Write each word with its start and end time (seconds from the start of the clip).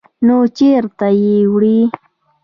_نو 0.25 0.37
چېرته 0.57 1.07
يې 1.21 1.35
وړې؟ 1.53 1.79